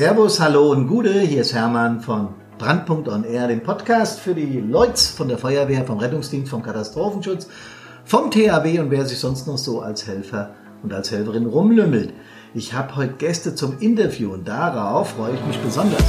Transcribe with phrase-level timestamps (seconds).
[0.00, 4.58] Servus, hallo und Gude, hier ist Hermann von Brandpunkt on Air, dem Podcast für die
[4.58, 7.48] Leute von der Feuerwehr, vom Rettungsdienst, vom Katastrophenschutz,
[8.06, 12.14] vom THW und wer sich sonst noch so als Helfer und als Helferin rumlümmelt.
[12.54, 16.02] Ich habe heute Gäste zum Interview und darauf freue ich mich besonders.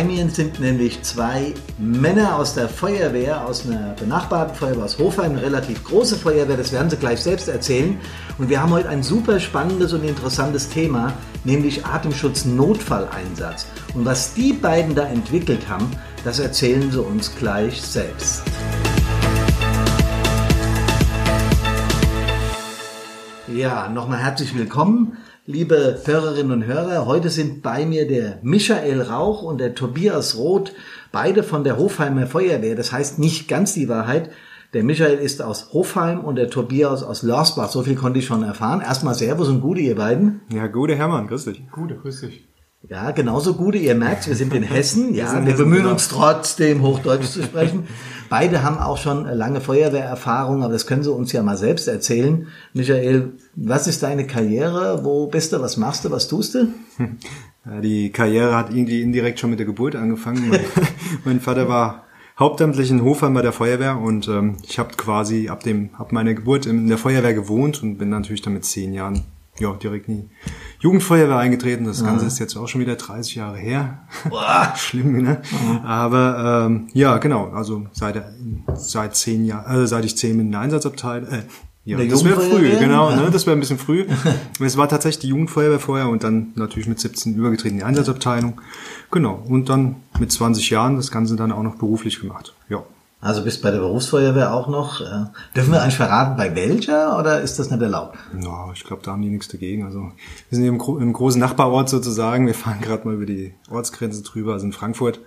[0.00, 5.32] Bei mir sind nämlich zwei Männer aus der Feuerwehr, aus einer benachbarten Feuerwehr aus Hofheim,
[5.32, 8.00] eine relativ große Feuerwehr, das werden sie gleich selbst erzählen.
[8.38, 11.12] Und wir haben heute ein super spannendes und interessantes Thema,
[11.44, 13.66] nämlich Atemschutz-Notfalleinsatz.
[13.92, 15.90] Und was die beiden da entwickelt haben,
[16.24, 18.42] das erzählen sie uns gleich selbst.
[23.52, 27.06] Ja, nochmal herzlich willkommen liebe Hörerinnen und Hörer.
[27.06, 30.72] Heute sind bei mir der Michael Rauch und der Tobias Roth,
[31.10, 32.76] beide von der Hofheimer Feuerwehr.
[32.76, 34.30] Das heißt nicht ganz die Wahrheit.
[34.72, 37.70] Der Michael ist aus Hofheim und der Tobias aus Lorsbach.
[37.70, 38.82] So viel konnte ich schon erfahren.
[38.82, 40.42] Erstmal Servus und Gute, ihr beiden.
[40.52, 41.68] Ja, Gute Hermann, grüß dich.
[41.72, 42.46] Gute, grüß dich.
[42.88, 43.78] Ja, genauso Gute.
[43.78, 45.14] Ihr merkt, wir sind in Hessen.
[45.14, 45.92] Ja, wir, wir bemühen genau.
[45.92, 47.86] uns trotzdem, Hochdeutsch zu sprechen.
[48.30, 52.46] Beide haben auch schon lange Feuerwehrerfahrung, aber das können sie uns ja mal selbst erzählen.
[52.72, 55.04] Michael, was ist deine Karriere?
[55.04, 55.60] Wo bist du?
[55.60, 56.10] Was machst du?
[56.10, 56.68] Was tust du?
[57.66, 60.48] Ja, die Karriere hat irgendwie indirekt schon mit der Geburt angefangen.
[60.48, 60.60] Mein,
[61.26, 62.04] mein Vater war
[62.38, 66.32] hauptamtlich in Hofheim bei der Feuerwehr und ähm, ich habe quasi ab dem ab meiner
[66.32, 69.24] Geburt in der Feuerwehr gewohnt und bin natürlich dann mit zehn Jahren
[69.58, 70.30] ja, direkt in die
[70.80, 71.84] Jugendfeuerwehr eingetreten.
[71.84, 74.00] Das Ganze ist jetzt auch schon wieder 30 Jahre her.
[74.76, 75.42] Schlimm, ne?
[75.84, 77.50] Aber ähm, ja, genau.
[77.50, 78.22] Also seit
[78.74, 81.42] seit zehn Jahren, also seit ich zehn in der Einsatzabteilung, äh,
[81.84, 83.30] ja, der das wäre früh, genau, ne?
[83.30, 84.06] Das wäre ein bisschen früh.
[84.60, 88.60] es war tatsächlich die Jugendfeuerwehr vorher und dann natürlich mit 17 übergetreten in die Einsatzabteilung.
[89.10, 89.42] Genau.
[89.48, 92.54] Und dann mit 20 Jahren das Ganze dann auch noch beruflich gemacht.
[92.68, 92.82] Ja.
[93.22, 95.02] Also bist bei der Berufsfeuerwehr auch noch.
[95.02, 98.16] Äh, dürfen wir eigentlich verraten, bei welcher oder ist das nicht erlaubt?
[98.40, 99.84] Ja, ich glaube, da haben die nichts dagegen.
[99.84, 102.46] Also wir sind hier im, im großen Nachbarort sozusagen.
[102.46, 105.20] Wir fahren gerade mal über die Ortsgrenze drüber, also in Frankfurt.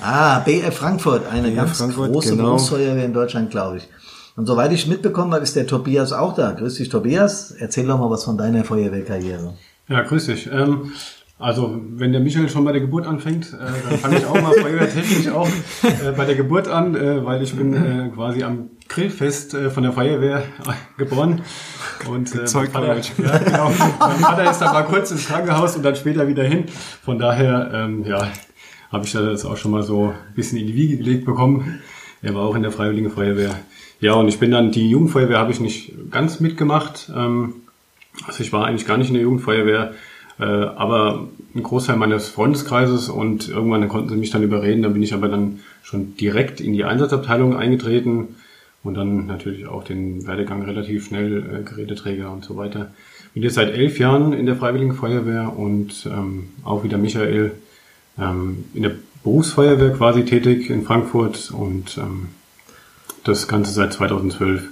[0.00, 2.44] Ah, BF Frankfurt, eine BF ganz Frankfurt, große genau.
[2.44, 3.88] Berufsfeuerwehr in Deutschland, glaube ich.
[4.36, 6.52] Und soweit ich mitbekommen habe, ist der Tobias auch da.
[6.52, 7.50] Grüß dich, Tobias.
[7.50, 9.54] Erzähl doch mal was von deiner Feuerwehrkarriere.
[9.88, 10.48] Ja, grüß dich.
[10.52, 10.92] Ähm,
[11.40, 14.52] also, wenn der Michael schon bei der Geburt anfängt, äh, dann fange ich auch mal
[14.54, 15.48] feuerwehrtechnisch auch
[15.82, 19.84] äh, bei der Geburt an, äh, weil ich bin äh, quasi am Grillfest äh, von
[19.84, 20.42] der Feuerwehr
[20.96, 21.42] geboren.
[22.10, 25.84] Und äh, mein, Vater, ja, genau, mein Vater ist dann mal kurz ins Krankenhaus und
[25.84, 26.64] dann später wieder hin.
[27.04, 28.28] Von daher, ähm, ja,
[28.90, 31.80] habe ich das auch schon mal so ein bisschen in die Wiege gelegt bekommen.
[32.20, 33.54] Er war auch in der Freiwilligen Feuerwehr.
[34.00, 37.12] Ja, und ich bin dann, die Jugendfeuerwehr habe ich nicht ganz mitgemacht.
[37.14, 37.54] Ähm,
[38.26, 39.92] also ich war eigentlich gar nicht in der Jugendfeuerwehr
[40.38, 45.02] äh, aber ein Großteil meines Freundeskreises und irgendwann konnten sie mich dann überreden, dann bin
[45.02, 48.36] ich aber dann schon direkt in die Einsatzabteilung eingetreten
[48.84, 52.92] und dann natürlich auch den Werdegang relativ schnell, äh, Geräteträger und so weiter.
[53.34, 57.52] Bin jetzt seit elf Jahren in der Freiwilligen Feuerwehr und ähm, auch wieder Michael
[58.18, 58.92] ähm, in der
[59.24, 62.28] Berufsfeuerwehr quasi tätig in Frankfurt und ähm,
[63.24, 64.62] das Ganze seit 2012.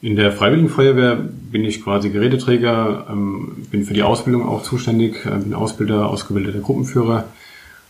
[0.00, 5.26] In der Freiwilligen Feuerwehr bin ich quasi Geräteträger, ähm, bin für die Ausbildung auch zuständig,
[5.26, 7.24] äh, bin Ausbilder, ausgebildeter Gruppenführer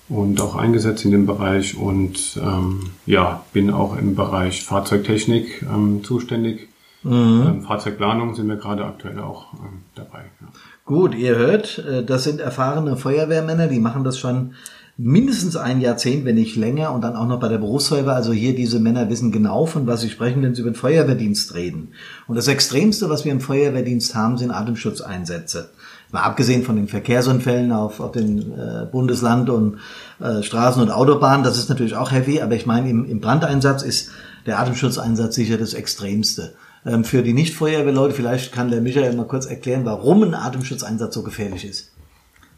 [0.09, 6.03] und auch eingesetzt in dem Bereich und ähm, ja, bin auch im Bereich Fahrzeugtechnik ähm,
[6.03, 6.69] zuständig.
[7.03, 7.45] Mhm.
[7.47, 10.25] Ähm, Fahrzeugplanung sind wir gerade aktuell auch ähm, dabei.
[10.41, 10.49] Ja.
[10.87, 14.55] Gut, ihr hört, äh, das sind erfahrene Feuerwehrmänner, die machen das schon
[15.01, 18.15] mindestens ein Jahrzehnt, wenn nicht länger, und dann auch noch bei der Berufsfeuerwehr.
[18.15, 21.55] Also hier diese Männer wissen genau, von was sie sprechen, wenn sie über den Feuerwehrdienst
[21.55, 21.93] reden.
[22.27, 25.71] Und das Extremste, was wir im Feuerwehrdienst haben, sind Atemschutzeinsätze.
[26.11, 29.79] Mal abgesehen von den Verkehrsunfällen auf, auf den äh, Bundesland und
[30.21, 33.83] äh, Straßen und Autobahnen, das ist natürlich auch heavy, aber ich meine, im, im Brandeinsatz
[33.83, 34.11] ist
[34.47, 36.55] der Atemschutzeinsatz sicher das Extremste.
[36.85, 41.23] Ähm, für die Nicht-Feuerwehrleute, vielleicht kann der Michael mal kurz erklären, warum ein Atemschutzeinsatz so
[41.23, 41.93] gefährlich ist.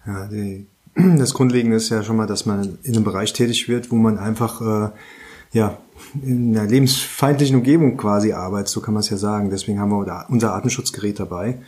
[0.06, 3.90] Ja, die das Grundlegende ist ja schon mal, dass man in einem Bereich tätig wird,
[3.90, 4.90] wo man einfach äh,
[5.52, 5.78] ja
[6.22, 9.50] in einer lebensfeindlichen Umgebung quasi arbeitet, so kann man es ja sagen.
[9.50, 11.58] Deswegen haben wir unser Atemschutzgerät dabei.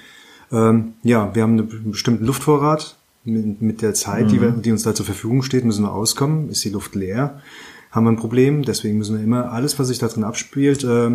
[0.51, 2.97] Ähm, ja, wir haben einen bestimmten Luftvorrat.
[3.25, 4.29] Mit, mit der Zeit, mhm.
[4.31, 6.49] die, wir, die uns da zur Verfügung steht, müssen wir auskommen.
[6.49, 7.41] Ist die Luft leer,
[7.93, 8.63] haben wir ein Problem.
[8.65, 11.11] Deswegen müssen wir immer alles, was sich da drin abspielt, äh,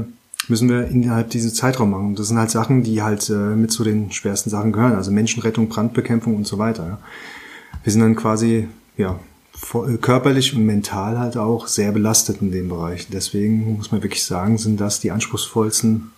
[0.47, 2.15] müssen wir innerhalb dieses Zeitraum machen.
[2.15, 4.95] Das sind halt Sachen, die halt äh, mit zu den schwersten Sachen gehören.
[4.95, 6.85] Also Menschenrettung, Brandbekämpfung und so weiter.
[6.85, 6.99] Ja
[7.83, 9.19] wir sind dann quasi, ja,
[9.73, 13.07] äh, körperlich und mental halt auch sehr belastet in dem Bereich.
[13.11, 16.11] Deswegen muss man wirklich sagen, sind das die anspruchsvollsten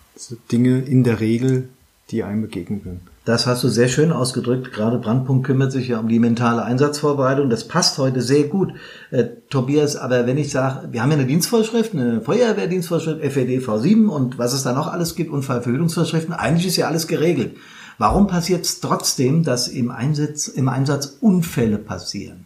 [0.52, 1.70] Dinge in der Regel,
[2.12, 3.02] die einem begegnen können.
[3.26, 4.74] Das hast du sehr schön ausgedrückt.
[4.74, 7.50] Gerade Brandpunkt kümmert sich ja um die mentale Einsatzvorbereitung.
[7.50, 8.74] Das passt heute sehr gut,
[9.12, 9.96] äh, Tobias.
[9.96, 14.54] Aber wenn ich sage, wir haben ja eine Dienstvorschrift, eine Feuerwehrdienstvorschrift, FED V7 und was
[14.54, 17.56] es da noch alles gibt, Unfallverhütungsvorschriften, eigentlich ist ja alles geregelt.
[18.00, 22.46] Warum passiert es trotzdem, dass im Einsatz, im Einsatz Unfälle passieren?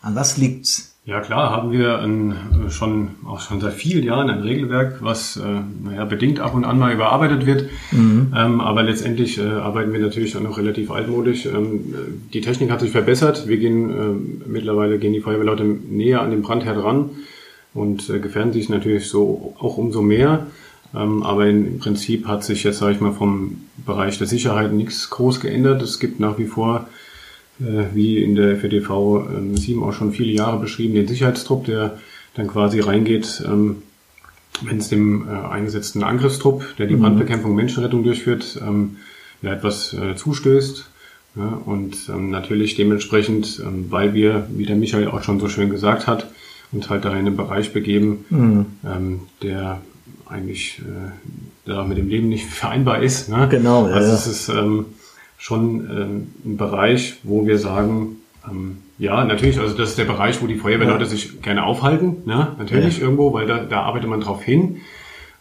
[0.00, 0.96] An was liegt's?
[1.04, 2.32] Ja klar, haben wir ein,
[2.66, 5.42] äh, schon auch schon seit vielen Jahren ein Regelwerk, was äh,
[5.84, 7.68] naja, bedingt ab und an mal überarbeitet wird.
[7.92, 8.32] Mhm.
[8.34, 11.44] Ähm, aber letztendlich äh, arbeiten wir natürlich auch noch relativ altmodisch.
[11.44, 11.94] Ähm,
[12.32, 13.46] die Technik hat sich verbessert.
[13.46, 17.10] Wir gehen äh, mittlerweile gehen die Feuerwehrleute näher an den Brandherd ran
[17.74, 20.46] und äh, gefährden sich natürlich so auch umso mehr.
[20.94, 25.10] Ähm, aber im Prinzip hat sich jetzt, sage ich mal, vom Bereich der Sicherheit nichts
[25.10, 25.82] groß geändert.
[25.82, 26.86] Es gibt nach wie vor
[27.60, 31.98] äh, wie in der FDV 7 ähm, auch schon viele Jahre beschrieben, den Sicherheitstrupp, der
[32.34, 33.82] dann quasi reingeht, ähm,
[34.62, 37.02] wenn es dem äh, eingesetzten Angriffstrupp, der die mhm.
[37.02, 38.60] Brandbekämpfung, Menschenrettung durchführt,
[39.42, 40.90] ja, etwas äh, zustößt.
[41.34, 46.28] Und natürlich dementsprechend, weil wir, wie der Michael auch schon so schön gesagt hat,
[46.70, 48.66] uns halt da in einen Bereich begeben, mhm.
[48.84, 49.82] ähm, der
[50.26, 51.10] eigentlich äh,
[51.66, 53.28] da mit dem Leben nicht vereinbar ist.
[53.28, 53.48] Ne?
[53.50, 53.94] Genau, ja.
[53.94, 54.86] Also es ist ähm,
[55.38, 58.16] schon ähm, ein Bereich, wo wir sagen,
[58.48, 61.08] ähm, ja, natürlich, also das ist der Bereich, wo die Feuerwehrleute ja.
[61.08, 62.54] sich gerne aufhalten, ne?
[62.58, 63.04] natürlich ja.
[63.04, 64.80] irgendwo, weil da, da arbeitet man drauf hin.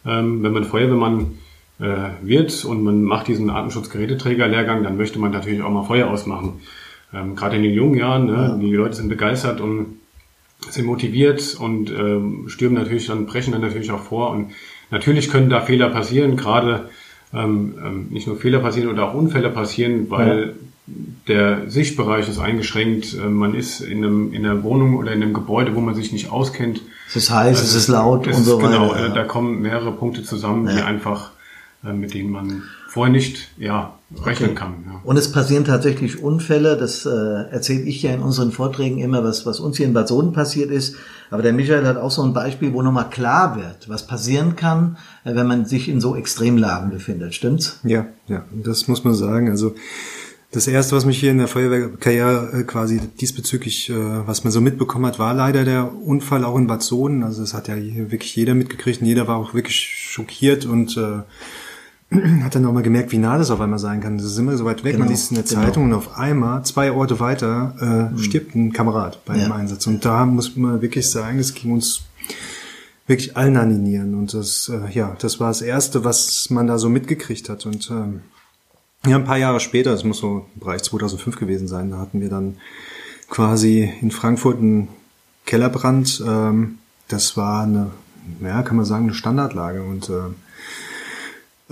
[0.05, 1.37] Ähm, wenn man Feuerwehrmann
[1.79, 1.85] äh,
[2.21, 6.61] wird und man macht diesen Atemschutzgeräteträger-Lehrgang, dann möchte man natürlich auch mal Feuer ausmachen.
[7.13, 8.33] Ähm, Gerade in den jungen Jahren, ne?
[8.33, 8.55] Ja.
[8.55, 9.99] die Leute sind begeistert und
[10.69, 14.31] sind motiviert und ähm, stürmen natürlich dann, brechen dann natürlich auch vor.
[14.31, 14.51] Und
[14.93, 16.89] natürlich können da Fehler passieren, gerade
[17.33, 20.53] ähm, ähm, nicht nur Fehler passieren oder auch Unfälle passieren, weil
[20.87, 20.93] ja.
[21.27, 23.13] der Sichtbereich ist eingeschränkt.
[23.15, 26.13] Äh, man ist in, einem, in einer Wohnung oder in einem Gebäude, wo man sich
[26.13, 26.81] nicht auskennt.
[27.09, 28.69] Es ist heiß, also, es ist laut es und so weiter.
[28.69, 29.09] Genau, ja.
[29.09, 31.31] da kommen mehrere Punkte zusammen, die einfach,
[31.83, 32.63] äh, mit denen man
[32.93, 34.59] vorher nicht ja, rechnen okay.
[34.59, 34.83] kann.
[34.85, 35.01] Ja.
[35.03, 39.47] Und es passieren tatsächlich Unfälle, das äh, erzähle ich ja in unseren Vorträgen immer, was,
[39.47, 40.95] was uns hier in Bad Soden passiert ist.
[41.31, 44.97] Aber der Michael hat auch so ein Beispiel, wo nochmal klar wird, was passieren kann,
[45.23, 47.33] äh, wenn man sich in so Extremlagen befindet.
[47.33, 47.79] Stimmt's?
[47.83, 49.49] Ja, ja, das muss man sagen.
[49.49, 49.73] Also
[50.51, 54.61] das erste, was mich hier in der Feuerwehrkarriere äh, quasi diesbezüglich, äh, was man so
[54.61, 57.23] mitbekommen hat, war leider der Unfall auch in Bad Soden.
[57.23, 61.23] Also das hat ja wirklich jeder mitgekriegt und jeder war auch wirklich schockiert und äh,
[62.43, 64.17] hat dann auch mal gemerkt, wie nah das auf einmal sein kann.
[64.17, 64.93] Das ist immer so weit weg.
[64.93, 65.61] Genau, man liest in der genau.
[65.61, 68.17] Zeitung und auf einmal, zwei Orte weiter, äh, mhm.
[68.19, 69.45] stirbt ein Kamerad bei ja.
[69.45, 69.87] dem Einsatz.
[69.87, 72.03] Und da muss man wirklich sagen, es ging uns
[73.07, 74.15] wirklich allen an die Nieren.
[74.15, 77.65] Und das, äh, ja, das war das Erste, was man da so mitgekriegt hat.
[77.65, 78.21] Und ähm,
[79.05, 82.21] ja, ein paar Jahre später, das muss so im Bereich 2005 gewesen sein, da hatten
[82.21, 82.57] wir dann
[83.29, 84.87] quasi in Frankfurt einen
[85.45, 86.23] Kellerbrand.
[86.25, 86.77] Ähm,
[87.07, 87.91] das war eine,
[88.41, 89.83] ja, kann man sagen, eine Standardlage.
[89.83, 90.31] Und äh,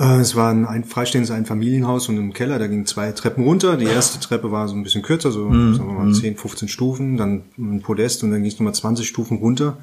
[0.02, 3.78] es war ein, ein freistehendes Einfamilienhaus und im Keller, da gingen zwei Treppen runter.
[3.78, 5.76] Die erste Treppe war so ein bisschen kürzer, so mhm.
[5.76, 6.38] sagen wir mal 10, mhm.
[6.38, 9.78] 15 Stufen, dann ein Podest und dann ging es nochmal 20 Stufen runter.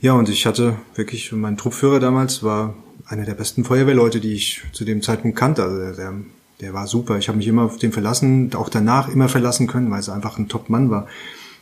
[0.00, 2.74] Ja, und ich hatte wirklich, mein Truppführer damals war
[3.06, 5.62] einer der besten Feuerwehrleute, die ich zu dem Zeitpunkt kannte.
[5.62, 6.12] Also der, der,
[6.60, 7.16] der war super.
[7.18, 10.38] Ich habe mich immer auf den verlassen, auch danach immer verlassen können, weil es einfach
[10.38, 11.06] ein Top-Mann war.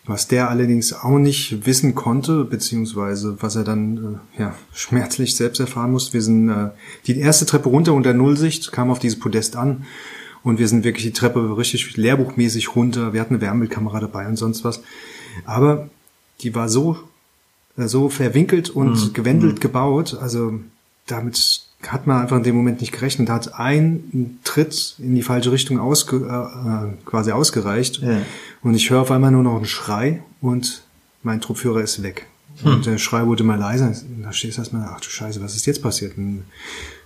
[0.04, 5.60] Was der allerdings auch nicht wissen konnte, beziehungsweise was er dann äh, ja, schmerzlich selbst
[5.60, 6.12] erfahren musste.
[6.12, 6.70] Wir sind äh,
[7.06, 9.84] die erste Treppe runter unter Nullsicht, kam auf dieses Podest an
[10.42, 13.12] und wir sind wirklich die Treppe richtig lehrbuchmäßig runter.
[13.12, 14.82] Wir hatten eine Wärmebildkamera dabei und sonst was.
[15.44, 15.88] Aber
[16.40, 16.98] die war so,
[17.76, 19.12] äh, so verwinkelt und mhm.
[19.12, 19.60] gewendelt mhm.
[19.60, 20.58] gebaut, also
[21.06, 25.52] damit hat man einfach in dem Moment nicht gerechnet, hat ein Tritt in die falsche
[25.52, 28.00] Richtung ausge, äh, äh, quasi ausgereicht.
[28.02, 28.22] Ja.
[28.62, 30.82] Und ich höre auf einmal nur noch einen Schrei und
[31.22, 32.26] mein Truppführer ist weg.
[32.62, 32.74] Hm.
[32.74, 33.92] Und der Schrei wurde mal leiser.
[34.22, 36.16] Da stehst du erstmal, ach du Scheiße, was ist jetzt passiert?
[36.16, 36.44] Und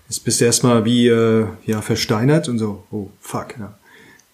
[0.08, 3.74] jetzt bist du erstmal wie äh, ja versteinert und so, oh fuck, ja.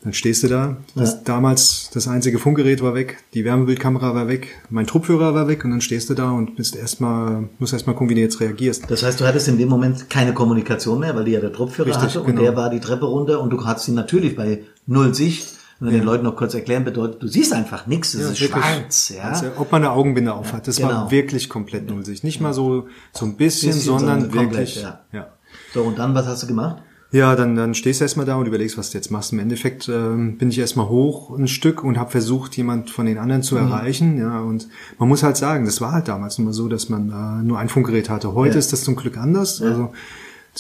[0.03, 0.77] Dann stehst du da.
[0.97, 1.21] Das, ja.
[1.25, 5.71] Damals das einzige Funkgerät war weg, die Wärmebildkamera war weg, mein Truppführer war weg und
[5.71, 8.91] dann stehst du da und bist erstmal, musst erstmal gucken, wie du jetzt reagierst.
[8.91, 11.87] Das heißt, du hattest in dem Moment keine Kommunikation mehr, weil die ja der Truppführer
[11.87, 12.43] Richtig, hatte und genau.
[12.43, 15.59] der war die Treppe runter und du hattest ihn natürlich bei null Sicht.
[15.81, 15.95] Und ja.
[15.95, 19.13] den Leuten noch kurz erklären bedeutet, du siehst einfach nichts, es ja, ist wirklich, schwarz.
[19.17, 19.23] Ja?
[19.31, 20.91] Also, ob man eine Augenbinde auf hat, das genau.
[20.91, 22.23] war wirklich komplett null Sicht.
[22.23, 24.75] Nicht mal so, so ein bisschen, bisschen sondern, sondern wirklich.
[24.81, 25.19] Komplett, ja.
[25.19, 25.27] ja.
[25.75, 26.77] So, und dann, was hast du gemacht?
[27.13, 29.35] Ja, dann, dann stehst du erstmal da und überlegst, was du jetzt machst.
[29.35, 33.19] Im Endeffekt ähm, bin ich erstmal hoch ein Stück und habe versucht, jemand von den
[33.19, 33.67] anderen zu mhm.
[33.67, 34.19] erreichen.
[34.19, 37.47] Ja, und man muss halt sagen, das war halt damals immer so, dass man äh,
[37.47, 38.33] nur ein Funkgerät hatte.
[38.33, 38.59] Heute ja.
[38.59, 39.59] ist das zum Glück anders.
[39.59, 39.67] Ja.
[39.67, 39.93] Also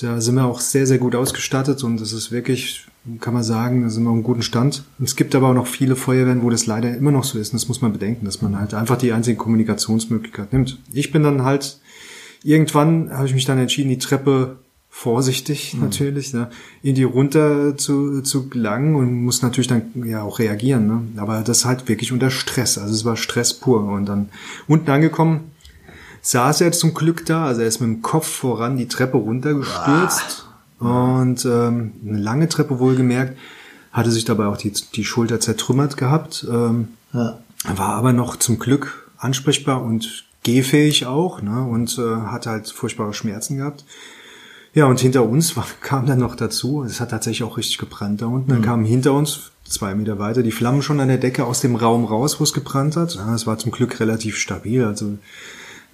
[0.00, 2.86] da sind wir auch sehr, sehr gut ausgestattet und das ist wirklich,
[3.20, 4.84] kann man sagen, da sind wir auf einem guten Stand.
[5.02, 7.52] Es gibt aber auch noch viele Feuerwehren, wo das leider immer noch so ist.
[7.52, 10.78] Und das muss man bedenken, dass man halt einfach die einzige Kommunikationsmöglichkeit nimmt.
[10.92, 11.80] Ich bin dann halt,
[12.42, 14.58] irgendwann habe ich mich dann entschieden, die Treppe
[14.94, 15.80] vorsichtig mhm.
[15.80, 16.50] natürlich, ne,
[16.82, 20.86] in die runter zu, zu gelangen und muss natürlich dann ja auch reagieren.
[20.86, 21.20] Ne?
[21.20, 22.76] Aber das halt wirklich unter Stress.
[22.76, 23.82] Also es war Stress pur.
[23.84, 24.28] Und dann
[24.68, 25.50] unten angekommen,
[26.20, 30.46] saß er zum Glück da, also er ist mit dem Kopf voran die Treppe runtergestürzt.
[30.78, 31.20] Ah.
[31.20, 33.38] Und ähm, eine lange Treppe wohlgemerkt,
[33.92, 36.46] hatte sich dabei auch die, die Schulter zertrümmert gehabt.
[36.48, 37.38] Ähm, ja.
[37.64, 41.62] War aber noch zum Glück ansprechbar und gehfähig auch, ne?
[41.62, 43.84] Und äh, hat halt furchtbare Schmerzen gehabt.
[44.74, 48.22] Ja, und hinter uns war, kam dann noch dazu, es hat tatsächlich auch richtig gebrannt
[48.22, 48.48] da unten.
[48.48, 48.64] Dann mhm.
[48.64, 52.04] kamen hinter uns, zwei Meter weiter, die Flammen schon an der Decke aus dem Raum
[52.04, 53.18] raus, wo es gebrannt hat.
[53.34, 55.18] Es war zum Glück relativ stabil, also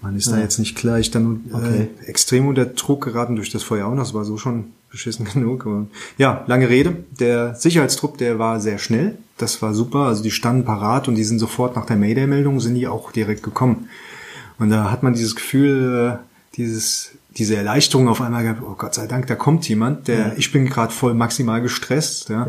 [0.01, 0.37] man ist ja.
[0.37, 1.89] da jetzt nicht gleich dann äh, okay.
[2.03, 4.05] äh, extrem unter Druck geraten durch das Feuer auch noch.
[4.05, 5.67] Das war so schon beschissen genug.
[5.67, 5.87] Aber,
[6.19, 6.97] ja, lange Rede.
[7.19, 9.19] Der Sicherheitstrupp, der war sehr schnell.
[9.39, 10.01] Das war super.
[10.01, 13.43] Also die standen parat und die sind sofort nach der Mayday-Meldung sind die auch direkt
[13.43, 13.89] gekommen.
[14.59, 18.95] Und da hat man dieses Gefühl, äh, dieses diese Erleichterung auf einmal gehabt, oh Gott
[18.95, 20.33] sei Dank, da kommt jemand, der, ja.
[20.37, 22.47] ich bin gerade voll maximal gestresst, ja.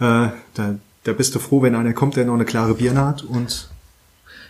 [0.00, 0.26] ja.
[0.26, 3.22] Äh, da, da bist du froh, wenn einer kommt, der noch eine klare Birne hat
[3.22, 3.68] und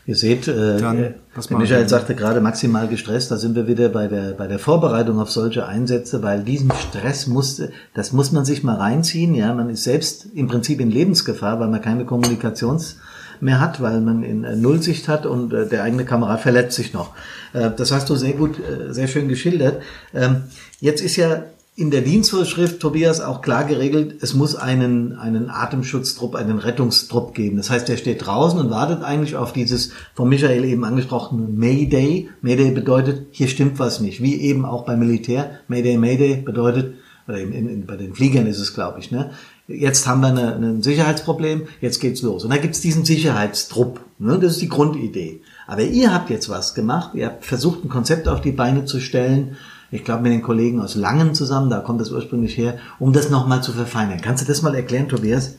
[0.09, 1.14] Ihr seht, äh, Dann, der
[1.59, 5.30] Michael sagte gerade maximal gestresst, da sind wir wieder bei der, bei der Vorbereitung auf
[5.30, 9.85] solche Einsätze, weil diesen Stress muss, das muss man sich mal reinziehen, ja, man ist
[9.85, 12.95] selbst im Prinzip in Lebensgefahr, weil man keine Kommunikations-
[13.40, 16.92] mehr hat, weil man in äh, Nullsicht hat und äh, der eigene Kamerad verletzt sich
[16.92, 17.14] noch.
[17.52, 18.57] Äh, das hast du sehr gut,
[18.90, 19.83] sehr schön geschildert.
[20.14, 20.45] Ähm,
[20.80, 21.45] jetzt ist ja
[21.78, 27.57] in der Dienstvorschrift, Tobias, auch klar geregelt, es muss einen, einen Atemschutztrupp, einen Rettungstrupp geben.
[27.57, 32.30] Das heißt, der steht draußen und wartet eigentlich auf dieses von Michael eben angesprochene Mayday.
[32.40, 34.21] Mayday bedeutet, hier stimmt was nicht.
[34.21, 35.52] Wie eben auch beim Militär.
[35.68, 36.95] Mayday, Mayday bedeutet,
[37.28, 39.30] oder in, in, bei den Fliegern ist es, glaube ich, ne?
[39.68, 42.42] Jetzt haben wir ein Sicherheitsproblem, jetzt geht's los.
[42.42, 44.00] Und da gibt's diesen Sicherheitstrupp.
[44.18, 44.38] Ne?
[44.40, 45.42] Das ist die Grundidee.
[45.66, 48.98] Aber ihr habt jetzt was gemacht, ihr habt versucht, ein Konzept auf die Beine zu
[48.98, 49.58] stellen,
[49.90, 53.28] ich glaube mit den Kollegen aus Langen zusammen, da kommt das ursprünglich her, um das
[53.28, 54.20] nochmal zu verfeinern.
[54.22, 55.56] Kannst du das mal erklären, Tobias?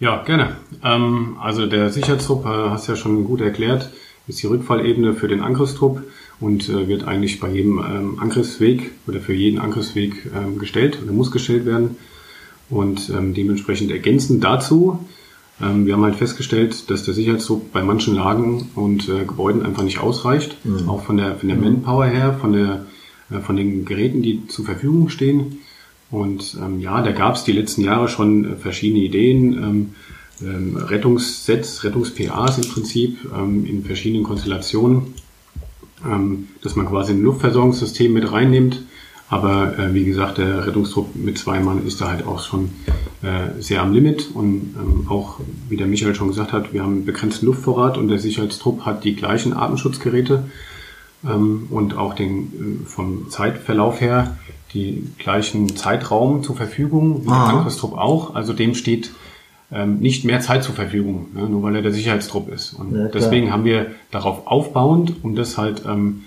[0.00, 0.56] Ja, gerne.
[0.82, 3.90] Ähm, also der Sicherheitstrupp, äh, hast ja schon gut erklärt,
[4.26, 6.02] ist die Rückfallebene für den Angriffstrupp
[6.40, 11.12] und äh, wird eigentlich bei jedem ähm, Angriffsweg oder für jeden Angriffsweg ähm, gestellt oder
[11.12, 11.96] muss gestellt werden.
[12.70, 14.98] Und ähm, dementsprechend ergänzend dazu,
[15.60, 19.82] ähm, wir haben halt festgestellt, dass der Sicherheitsdruck bei manchen Lagen und äh, Gebäuden einfach
[19.82, 20.88] nicht ausreicht, mhm.
[20.88, 21.64] auch von der, von der mhm.
[21.64, 22.86] Manpower her, von, der,
[23.30, 25.58] äh, von den Geräten, die zur Verfügung stehen.
[26.10, 29.94] Und ähm, ja, da gab es die letzten Jahre schon äh, verschiedene Ideen, ähm,
[30.40, 35.14] ähm, Rettungssets, Rettungs-PAs im Prinzip ähm, in verschiedenen Konstellationen,
[36.06, 38.82] ähm, dass man quasi ein Luftversorgungssystem mit reinnimmt
[39.30, 42.70] aber äh, wie gesagt, der Rettungstrupp mit zwei Mann ist da halt auch schon
[43.22, 44.30] äh, sehr am Limit.
[44.32, 48.08] Und ähm, auch, wie der Michael schon gesagt hat, wir haben einen begrenzten Luftvorrat und
[48.08, 50.44] der Sicherheitstrupp hat die gleichen Atemschutzgeräte
[51.24, 54.36] ähm, und auch den äh, vom Zeitverlauf her
[54.74, 57.46] die gleichen Zeitraum zur Verfügung, wie Aha.
[57.46, 58.34] der Angriffstrupp auch.
[58.34, 59.10] Also dem steht
[59.70, 62.72] ähm, nicht mehr Zeit zur Verfügung, ne, nur weil er der Sicherheitstrupp ist.
[62.74, 66.24] Und ja, deswegen haben wir darauf aufbauend, um das halt ähm,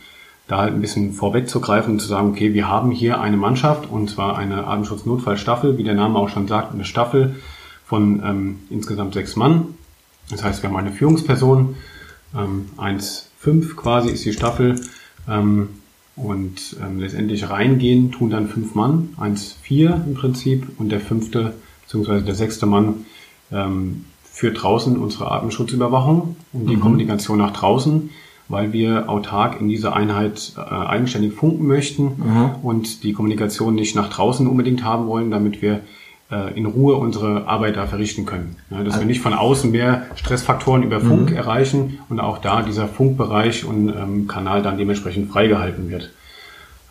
[0.51, 4.09] da halt ein bisschen vorwegzugreifen und zu sagen, okay, wir haben hier eine Mannschaft und
[4.09, 7.37] zwar eine Atemschutznotfallstaffel, wie der Name auch schon sagt, eine Staffel
[7.85, 9.75] von ähm, insgesamt sechs Mann.
[10.29, 11.77] Das heißt, wir haben eine Führungsperson,
[12.35, 14.81] ähm, 1,5 quasi ist die Staffel
[15.29, 15.69] ähm,
[16.17, 21.53] und ähm, letztendlich reingehen tun dann fünf Mann, 1,4 im Prinzip und der fünfte
[21.83, 22.25] bzw.
[22.25, 23.05] der sechste Mann
[23.53, 26.81] ähm, führt draußen unsere Atemschutzüberwachung und die mhm.
[26.81, 28.09] Kommunikation nach draußen
[28.51, 32.49] weil wir autark in dieser Einheit äh, eigenständig funken möchten mhm.
[32.61, 35.81] und die Kommunikation nicht nach draußen unbedingt haben wollen, damit wir
[36.31, 38.55] äh, in Ruhe unsere Arbeit da verrichten können.
[38.69, 41.35] Ja, dass also, wir nicht von außen mehr Stressfaktoren über Funk mhm.
[41.35, 46.11] erreichen und auch da dieser Funkbereich und ähm, Kanal dann dementsprechend freigehalten wird.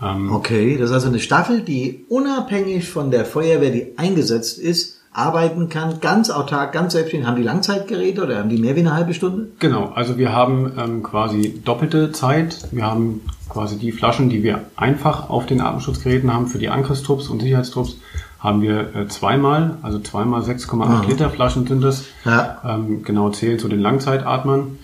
[0.02, 4.99] Ähm, okay, das ist also eine Staffel, die unabhängig von der Feuerwehr, die eingesetzt ist,
[5.12, 7.28] arbeiten kann, ganz autark, ganz selbstständig.
[7.28, 9.48] Haben die Langzeitgeräte oder haben die mehr wie eine halbe Stunde?
[9.58, 12.68] Genau, also wir haben ähm, quasi doppelte Zeit.
[12.70, 17.28] Wir haben quasi die Flaschen, die wir einfach auf den Atemschutzgeräten haben für die Angriffstrupps
[17.28, 17.96] und Sicherheitstrupps,
[18.38, 21.04] haben wir äh, zweimal, also zweimal 6,8 ah.
[21.06, 22.04] Liter Flaschen sind es.
[22.24, 22.58] Ja.
[22.64, 24.78] Ähm, genau zählen zu den Langzeitatmern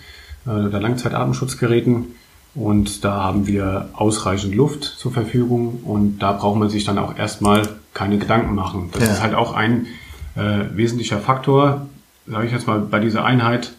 [0.46, 2.16] äh, der Langzeitatemschutzgeräten.
[2.54, 7.16] Und da haben wir ausreichend Luft zur Verfügung und da braucht man sich dann auch
[7.16, 8.90] erstmal keine Gedanken machen.
[8.92, 9.12] Das ja.
[9.12, 9.86] ist halt auch ein
[10.36, 11.86] äh, wesentlicher Faktor,
[12.26, 13.72] sage ich jetzt mal, bei dieser Einheit,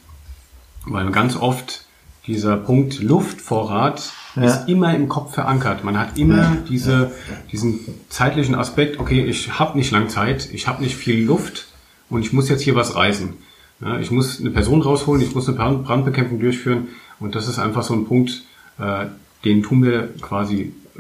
[0.86, 1.86] weil ganz oft
[2.26, 4.44] dieser Punkt Luftvorrat ja.
[4.44, 5.84] ist immer im Kopf verankert.
[5.84, 6.58] Man hat immer ja.
[6.68, 7.12] diese,
[7.52, 11.68] diesen zeitlichen Aspekt, okay, ich habe nicht lang Zeit, ich habe nicht viel Luft
[12.10, 13.34] und ich muss jetzt hier was reißen.
[13.80, 17.84] Ja, ich muss eine Person rausholen, ich muss eine Brandbekämpfung durchführen und das ist einfach
[17.84, 18.42] so ein Punkt,
[18.80, 19.06] äh,
[19.46, 21.00] den tun wir quasi äh,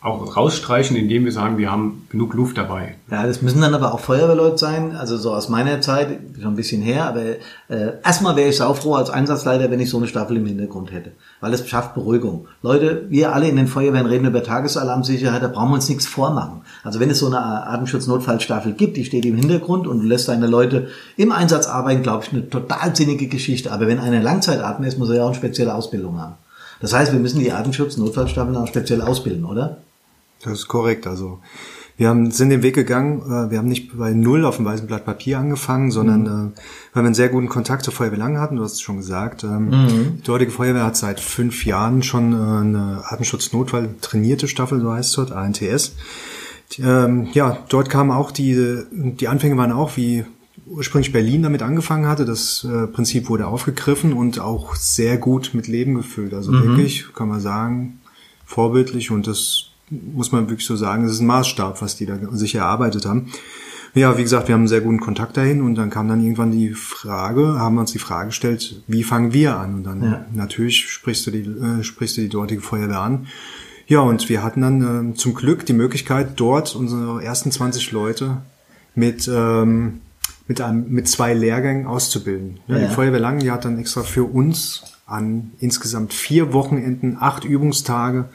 [0.00, 2.94] auch rausstreichen, indem wir sagen, wir haben genug Luft dabei.
[3.10, 6.56] Ja, das müssen dann aber auch Feuerwehrleute sein, also so aus meiner Zeit, schon ein
[6.56, 7.22] bisschen her, aber
[7.68, 11.10] äh, erstmal wäre ich saufroh als Einsatzleiter, wenn ich so eine Staffel im Hintergrund hätte,
[11.40, 12.46] weil es schafft Beruhigung.
[12.62, 16.60] Leute, wir alle in den Feuerwehren reden über Tagesalarmsicherheit, da brauchen wir uns nichts vormachen.
[16.84, 20.86] Also wenn es so eine Atemschutznotfallstaffel gibt, die steht im Hintergrund und lässt deine Leute
[21.16, 23.72] im Einsatz arbeiten, glaube ich, eine total sinnige Geschichte.
[23.72, 26.34] Aber wenn einer Langzeitatmer ist, muss er ja auch eine spezielle Ausbildung haben.
[26.80, 29.78] Das heißt, wir müssen die Atemschutz-Notfallstaffeln auch speziell ausbilden, oder?
[30.42, 31.06] Das ist korrekt.
[31.06, 31.40] Also
[31.98, 34.86] wir haben, sind den Weg gegangen, äh, wir haben nicht bei Null auf dem weißen
[34.86, 36.26] Blatt Papier angefangen, sondern mhm.
[36.26, 36.60] äh,
[36.94, 39.42] weil wir einen sehr guten Kontakt zur Feuerwehr Lange hatten, du hast es schon gesagt.
[39.42, 40.16] Ähm, mhm.
[40.18, 45.10] Die dortige Feuerwehr hat seit fünf Jahren schon äh, eine Atemschutznotfall trainierte Staffel, so heißt
[45.10, 45.96] es dort, ANTS.
[46.78, 50.24] Ähm, ja, dort kamen auch die, die Anfänge waren auch, wie
[50.66, 52.24] ursprünglich Berlin damit angefangen hatte.
[52.24, 56.34] Das äh, Prinzip wurde aufgegriffen und auch sehr gut mit Leben gefüllt.
[56.34, 56.62] Also mhm.
[56.62, 58.00] wirklich, kann man sagen,
[58.44, 62.18] vorbildlich und das muss man wirklich so sagen, das ist ein Maßstab, was die da
[62.32, 63.30] sich erarbeitet haben.
[63.94, 66.52] Ja, wie gesagt, wir haben einen sehr guten Kontakt dahin und dann kam dann irgendwann
[66.52, 69.74] die Frage, haben wir uns die Frage gestellt, wie fangen wir an?
[69.76, 70.26] Und dann ja.
[70.32, 73.26] natürlich sprichst du die, äh, sprichst du die dortige Feuerwehr an.
[73.86, 78.42] Ja, und wir hatten dann äh, zum Glück die Möglichkeit, dort unsere ersten 20 Leute
[78.94, 80.00] mit, ähm,
[80.46, 82.60] mit, einem, mit zwei Lehrgängen auszubilden.
[82.66, 82.88] Ja, ja.
[82.88, 88.28] Die Feuerwehr Langen, die hat dann extra für uns an insgesamt vier Wochenenden, acht Übungstage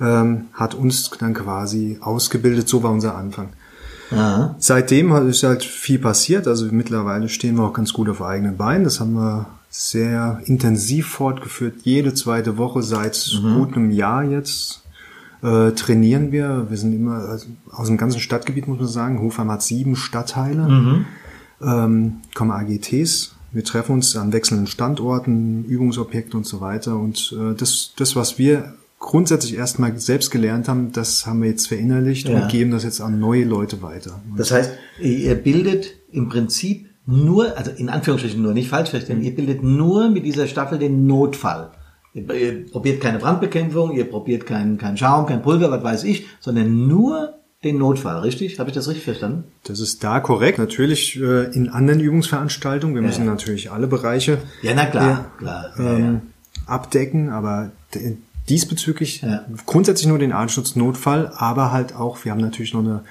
[0.00, 2.68] ähm, hat uns dann quasi ausgebildet.
[2.68, 3.50] So war unser Anfang.
[4.10, 4.54] Aha.
[4.58, 6.46] Seitdem ist halt viel passiert.
[6.46, 8.84] Also mittlerweile stehen wir auch ganz gut auf eigenen Beinen.
[8.84, 11.80] Das haben wir sehr intensiv fortgeführt.
[11.82, 13.54] Jede zweite Woche seit mhm.
[13.54, 14.82] gut einem Jahr jetzt
[15.42, 16.66] äh, trainieren wir.
[16.68, 19.20] Wir sind immer also aus dem ganzen Stadtgebiet, muss man sagen.
[19.20, 21.04] Hofheim hat sieben Stadtteile, mhm.
[21.60, 23.34] ähm, kommen AGTs.
[23.52, 26.96] Wir treffen uns an wechselnden Standorten, Übungsobjekte und so weiter.
[26.96, 31.68] Und äh, das, das, was wir grundsätzlich erstmal selbst gelernt haben, das haben wir jetzt
[31.68, 32.42] verinnerlicht ja.
[32.42, 34.20] und geben das jetzt an neue Leute weiter.
[34.36, 39.34] Das heißt, ihr bildet im Prinzip nur, also in Anführungsstrichen nur, nicht falsch verstehen, ihr
[39.34, 41.70] bildet nur mit dieser Staffel den Notfall.
[42.14, 46.26] Ihr, ihr probiert keine Brandbekämpfung, ihr probiert keinen kein Schaum, kein Pulver, was weiß ich,
[46.40, 48.58] sondern nur den Notfall, richtig?
[48.58, 49.44] Habe ich das richtig verstanden?
[49.64, 50.58] Das ist da korrekt.
[50.58, 52.94] Natürlich äh, in anderen Übungsveranstaltungen.
[52.94, 53.30] Wir müssen ja.
[53.30, 55.72] natürlich alle Bereiche ja, na klar, äh, klar.
[55.78, 56.20] Ähm,
[56.66, 57.70] abdecken, aber
[58.48, 59.44] diesbezüglich ja.
[59.66, 63.02] grundsätzlich nur den Anschutznotfall, aber halt auch, wir haben natürlich noch eine,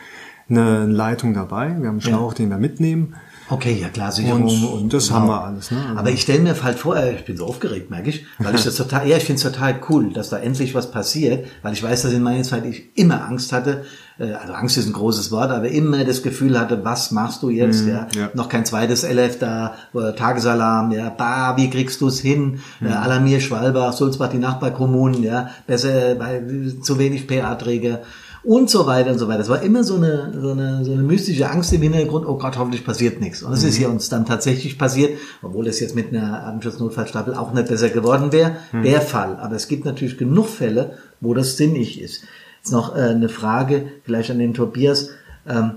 [0.49, 2.37] eine Leitung dabei, wir haben einen Schlauch, ja.
[2.37, 3.15] den wir mitnehmen.
[3.47, 5.19] Okay, ja klar, Sicherung und, und das genau.
[5.19, 5.69] haben wir alles.
[5.69, 5.77] Ne?
[5.95, 8.75] Aber ich stelle mir halt vor, ich bin so aufgeregt, merke ich, weil ich das
[8.75, 12.03] total, ja, ich finde es total cool, dass da endlich was passiert, weil ich weiß,
[12.03, 13.83] dass in meiner Zeit ich immer Angst hatte,
[14.17, 17.49] äh, also Angst ist ein großes Wort, aber immer das Gefühl hatte, was machst du
[17.49, 17.85] jetzt?
[17.85, 18.07] Mm, ja?
[18.15, 18.29] ja?
[18.33, 22.59] Noch kein zweites LF da, oder Tagesalarm, ja, bah, wie kriegst du es hin?
[22.79, 22.87] Mm.
[22.87, 28.01] Ja, Alarmier, Schwalbach, Sulzbach, die Nachbarkommunen, ja, besser, weil zu wenig PA-Träger
[28.45, 29.41] und so weiter und so weiter.
[29.41, 32.57] Es war immer so eine, so eine, so eine mystische Angst im Hintergrund, oh Gott,
[32.57, 33.41] hoffentlich passiert nichts.
[33.43, 33.69] Und es mhm.
[33.69, 37.89] ist ja uns dann tatsächlich passiert, obwohl es jetzt mit einer Atemschutznotfallstaffel auch nicht besser
[37.89, 38.83] geworden wäre, mhm.
[38.83, 39.37] der Fall.
[39.37, 42.23] Aber es gibt natürlich genug Fälle, wo das sinnig ist.
[42.59, 45.09] Jetzt noch äh, eine Frage, vielleicht an den Tobias.
[45.47, 45.71] Ähm,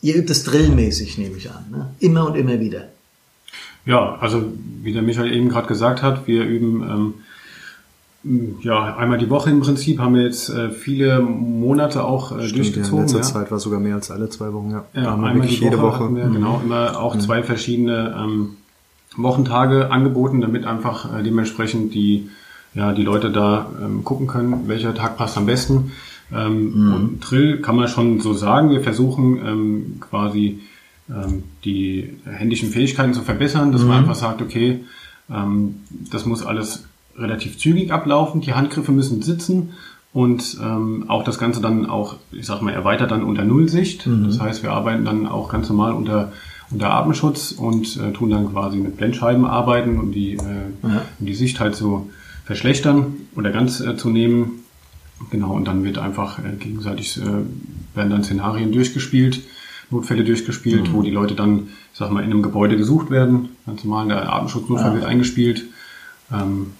[0.00, 1.64] ihr übt es drillmäßig, nehme ich an.
[1.70, 1.88] Ne?
[2.00, 2.88] Immer und immer wieder.
[3.84, 4.42] Ja, also
[4.82, 7.14] wie der Michael eben gerade gesagt hat, wir üben ähm,
[8.60, 12.56] ja, einmal die Woche im Prinzip haben wir jetzt äh, viele Monate auch äh, Stimmt,
[12.56, 12.98] durchgezogen.
[12.98, 13.24] Ja, in letzter ja.
[13.24, 14.84] Zeit war sogar mehr als alle zwei Wochen, ja.
[14.94, 16.00] Ja, einmal die jede Woche.
[16.00, 16.16] Woche.
[16.16, 16.34] Wir, mhm.
[16.34, 17.20] Genau, immer auch mhm.
[17.20, 18.56] zwei verschiedene ähm,
[19.16, 22.28] Wochentage angeboten, damit einfach äh, dementsprechend die,
[22.74, 25.92] ja, die Leute da ähm, gucken können, welcher Tag passt am besten.
[26.34, 26.94] Ähm, mhm.
[26.94, 28.70] Und Drill kann man schon so sagen.
[28.70, 30.60] Wir versuchen ähm, quasi
[31.08, 33.96] ähm, die händischen Fähigkeiten zu verbessern, dass man mhm.
[33.98, 34.80] einfach sagt, okay,
[35.30, 35.76] ähm,
[36.10, 36.85] das muss alles
[37.18, 38.40] relativ zügig ablaufen.
[38.40, 39.74] Die Handgriffe müssen sitzen
[40.12, 44.06] und ähm, auch das Ganze dann auch, ich sag mal, erweitert dann unter Nullsicht.
[44.06, 44.24] Mhm.
[44.24, 46.32] Das heißt, wir arbeiten dann auch ganz normal unter
[46.70, 50.38] unter Atemschutz und äh, tun dann quasi mit Blendscheiben arbeiten, um die, äh,
[50.82, 51.02] ja.
[51.18, 52.10] um die Sicht halt zu
[52.44, 54.64] verschlechtern oder ganz äh, zu nehmen.
[55.30, 57.24] Genau, und dann wird einfach äh, gegenseitig äh,
[57.94, 59.40] werden dann Szenarien durchgespielt,
[59.90, 60.92] Notfälle durchgespielt, mhm.
[60.92, 63.50] wo die Leute dann, ich sag mal, in einem Gebäude gesucht werden.
[63.64, 64.94] Ganz normal, der Atemschutznotfall ja.
[64.94, 65.64] wird eingespielt.
[66.32, 66.72] Ähm,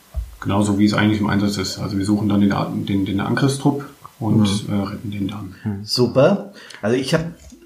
[0.46, 1.78] genauso wie es eigentlich im Einsatz ist.
[1.78, 2.54] Also wir suchen dann den,
[2.86, 3.84] den, den Angriffstrupp
[4.20, 4.74] und mhm.
[4.74, 5.54] äh, retten den dann.
[5.64, 5.84] Mhm.
[5.84, 6.52] Super.
[6.82, 7.24] Also ich habe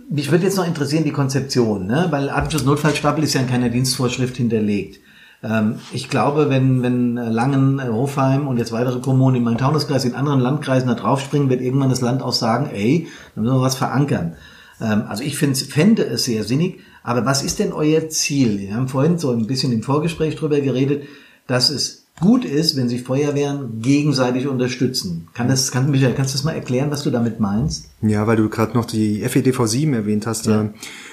[0.08, 2.08] mich würde jetzt noch interessieren die Konzeption, ne?
[2.10, 4.98] weil Atemschutz-Notfallstapel ist ja in keiner Dienstvorschrift hinterlegt.
[5.44, 10.14] Ähm, ich glaube, wenn, wenn Langen, äh, Hofheim und jetzt weitere Kommunen im Main-Taunus-Kreis, in
[10.14, 13.76] anderen Landkreisen da draufspringen, wird irgendwann das Land auch sagen, ey, da müssen wir was
[13.76, 14.34] verankern.
[14.80, 18.58] Ähm, also ich finde, fände es sehr sinnig, aber was ist denn euer Ziel?
[18.58, 21.04] Wir haben vorhin so ein bisschen im Vorgespräch drüber geredet,
[21.46, 25.28] dass es gut ist, wenn sich Feuerwehren gegenseitig unterstützen.
[25.34, 27.86] Kann das, kann, Michael, kannst du das mal erklären, was du damit meinst?
[28.02, 30.46] Ja, weil du gerade noch die FEDV 7 erwähnt hast.
[30.46, 30.70] Ja.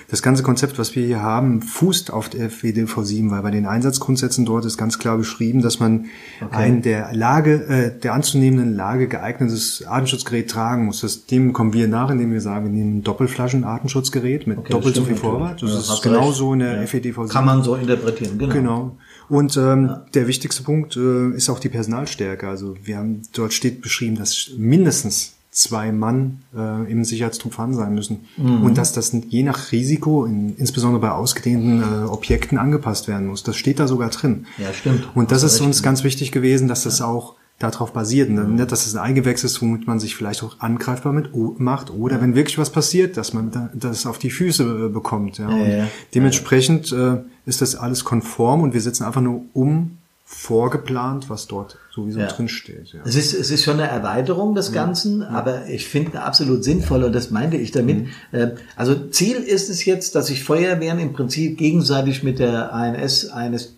[0.10, 3.65] Das ganze Konzept, was wir hier haben, fußt auf der FEDV 7, weil bei den
[3.65, 6.06] Einsatzgrundsätzen dort ist ganz klar beschrieben, dass man
[6.39, 6.56] okay.
[6.56, 11.02] ein der Lage, äh, der anzunehmenden Lage geeignetes Atemschutzgerät tragen muss.
[11.02, 14.96] Das, dem kommen wir nach, indem wir sagen, wir nehmen ein Doppelflaschen-Atemschutzgerät mit okay, doppelt
[14.96, 15.62] so viel Vorrat.
[15.62, 16.88] Das, das ist genauso in der ja.
[16.88, 17.28] FEDV 7.
[17.28, 18.54] Kann man so interpretieren, genau.
[18.54, 18.98] Genau.
[19.29, 20.05] Und ähm, ja.
[20.13, 22.47] der wichtigste Punkt äh, ist auch die Personalstärke.
[22.47, 27.95] Also wir haben dort steht beschrieben, dass mindestens zwei Mann äh, im Sicherheitstrupp vorhanden sein
[27.95, 28.27] müssen.
[28.37, 28.63] Mhm.
[28.63, 33.43] Und dass das je nach Risiko, in, insbesondere bei ausgedehnten äh, Objekten, angepasst werden muss.
[33.43, 34.45] Das steht da sogar drin.
[34.59, 35.09] Ja, stimmt.
[35.15, 37.05] Und das ist uns ganz wichtig gewesen, dass das ja.
[37.05, 38.30] auch darauf basiert.
[38.30, 38.56] Mhm.
[38.56, 41.91] Nicht, dass es ein Eingewächs ist, womit man sich vielleicht auch angreifbar mit macht.
[41.91, 42.22] Oder ja.
[42.22, 45.38] wenn wirklich was passiert, dass man das auf die Füße äh, bekommt.
[45.39, 45.50] Ja.
[45.50, 49.98] ja dementsprechend äh, ist das alles konform und wir setzen einfach nur um
[50.30, 52.28] vorgeplant, was dort sowieso ja.
[52.28, 52.89] drin steht.
[52.89, 53.00] Ja.
[53.06, 55.30] Es, ist, es ist schon eine Erweiterung des Ganzen, ja.
[55.30, 58.00] aber ich finde absolut sinnvoll und das meinte ich damit.
[58.00, 58.10] Mhm.
[58.34, 63.30] Ähm, also Ziel ist es jetzt, dass sich Feuerwehren im Prinzip gegenseitig mit der ANS
[63.30, 63.76] eines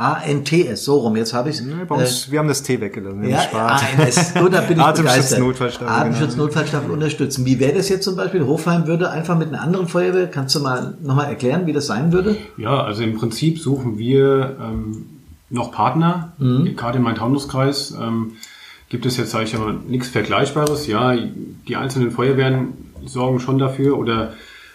[0.00, 3.28] ANTS, so rum, jetzt habe ich nee, äh, Wir haben das T weggelassen.
[3.28, 5.94] Ja, ANS, gut, da bin ich Atemschutz-Notfallstaffel.
[5.94, 6.94] Atemschutz-Notfallstaffel genau.
[6.94, 7.44] unterstützen.
[7.44, 8.46] Wie wäre das jetzt zum Beispiel?
[8.46, 12.12] Hofheim würde einfach mit einer anderen Feuerwehr, kannst du mal nochmal erklären, wie das sein
[12.12, 12.38] würde?
[12.56, 15.06] Ja, also im Prinzip suchen wir ähm,
[15.50, 16.32] noch Partner.
[16.38, 16.76] Mhm.
[16.76, 18.32] Gerade im Main-Taunus-Kreis ähm,
[18.88, 20.86] gibt es jetzt, sage ich mal, nichts Vergleichbares.
[20.86, 22.72] Ja, die einzelnen Feuerwehren
[23.04, 24.32] sorgen schon dafür oder äh,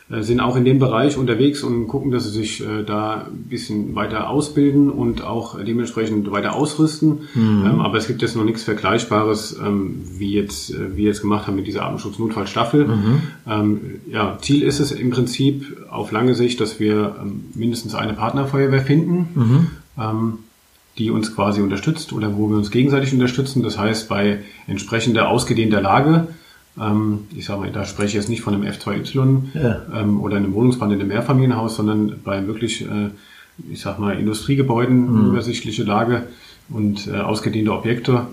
[0.07, 3.95] sind auch in dem Bereich unterwegs und gucken, dass sie sich äh, da ein bisschen
[3.95, 7.21] weiter ausbilden und auch dementsprechend weiter ausrüsten.
[7.33, 7.65] Mhm.
[7.65, 11.47] Ähm, aber es gibt jetzt noch nichts Vergleichbares, ähm, wie jetzt äh, wir jetzt gemacht
[11.47, 12.85] haben mit dieser Atemschutz-Notfallstaffel.
[12.85, 13.21] Mhm.
[13.49, 17.15] Ähm, ja, Ziel ist es im Prinzip auf lange Sicht, dass wir
[17.55, 19.27] mindestens eine Partnerfeuerwehr finden.
[19.97, 20.37] Mhm.
[20.97, 23.63] Die uns quasi unterstützt oder wo wir uns gegenseitig unterstützen.
[23.63, 26.27] Das heißt, bei entsprechender ausgedehnter Lage,
[26.79, 29.81] ähm, ich sage mal, da spreche ich jetzt nicht von einem F2Y ja.
[29.93, 33.09] ähm, oder einem Wohnungsband in einem Mehrfamilienhaus, sondern bei wirklich, äh,
[33.71, 35.29] ich sag mal, Industriegebäuden, mhm.
[35.29, 36.23] übersichtliche Lage
[36.69, 38.27] und äh, ausgedehnte Objekte,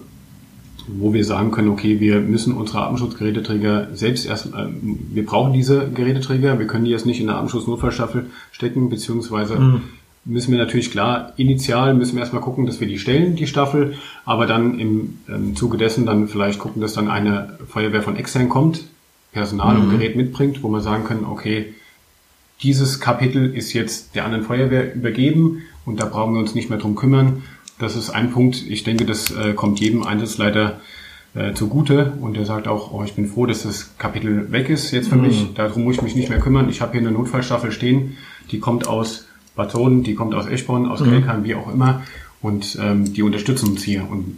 [0.88, 5.88] wo wir sagen können, okay, wir müssen unsere Atemschutzgeräteträger selbst erst, äh, wir brauchen diese
[5.90, 9.82] Geräteträger, wir können die jetzt nicht in der Atemschutznotfallstaffel stecken, beziehungsweise mhm
[10.24, 13.96] müssen wir natürlich klar, initial müssen wir erstmal gucken, dass wir die stellen, die Staffel,
[14.24, 18.48] aber dann im, im Zuge dessen dann vielleicht gucken, dass dann eine Feuerwehr von extern
[18.48, 18.84] kommt,
[19.32, 19.82] Personal mhm.
[19.82, 21.74] und Gerät mitbringt, wo wir sagen können, okay,
[22.62, 26.78] dieses Kapitel ist jetzt der anderen Feuerwehr übergeben und da brauchen wir uns nicht mehr
[26.78, 27.42] drum kümmern.
[27.80, 30.80] Das ist ein Punkt, ich denke, das äh, kommt jedem Einsatzleiter
[31.34, 34.92] äh, zugute und der sagt auch, oh, ich bin froh, dass das Kapitel weg ist
[34.92, 35.22] jetzt für mhm.
[35.22, 36.68] mich, darum muss ich mich nicht mehr kümmern.
[36.68, 38.16] Ich habe hier eine Notfallstaffel stehen,
[38.52, 41.10] die kommt aus Baton, die kommt aus Eschborn, aus mhm.
[41.10, 42.02] Kelkheim, wie auch immer.
[42.40, 44.36] Und ähm, die unterstützen uns hier und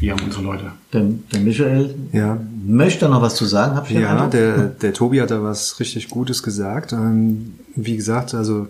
[0.00, 0.72] wir haben unsere Leute.
[0.92, 2.38] Der, der Michael ja.
[2.64, 3.74] möchte noch was zu sagen.
[3.74, 6.92] Hab ich ja, der, der Tobi hat da was richtig Gutes gesagt.
[6.92, 8.68] Ähm, wie gesagt, also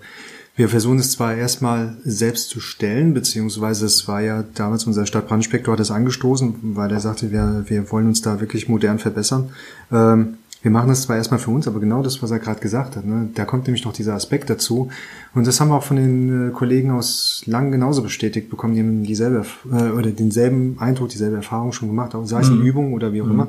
[0.57, 5.72] wir versuchen es zwar erstmal selbst zu stellen, beziehungsweise es war ja damals unser Stadtbrandinspektor
[5.72, 9.51] hat das angestoßen, weil er sagte, wir, wir wollen uns da wirklich modern verbessern.
[9.92, 12.97] Ähm, wir machen das zwar erstmal für uns, aber genau das, was er gerade gesagt
[12.97, 14.88] hat, ne, da kommt nämlich noch dieser Aspekt dazu.
[15.35, 18.81] Und das haben wir auch von den äh, Kollegen aus Lang genauso bestätigt bekommen, die
[18.81, 22.66] haben dieselbe äh, oder denselben Eindruck, dieselbe Erfahrung schon gemacht, sei es in mhm.
[22.66, 23.33] Übungen oder wie auch mhm.
[23.33, 23.49] immer.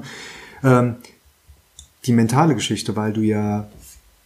[0.64, 0.96] Ähm,
[2.06, 3.68] die mentale Geschichte, weil du ja,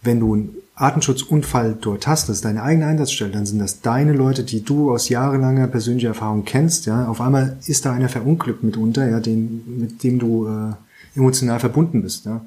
[0.02, 4.12] wenn du einen Artenschutzunfall dort hast, das ist deine eigene Einsatzstelle, dann sind das deine
[4.12, 7.08] Leute, die du aus jahrelanger persönlicher Erfahrung kennst, ja.
[7.08, 10.74] Auf einmal ist da einer verunglückt mitunter, ja, den, mit dem du äh,
[11.16, 12.42] emotional verbunden bist, ja.